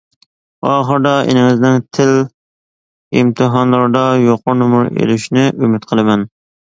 [0.69, 2.13] ئاخىرىدا ئىنىڭىزنىڭ تىل
[3.19, 6.27] ئىمتىھانلىرىدا يۇقىرى نومۇر ئېلىشنى ئۈمىد قىلىمەن.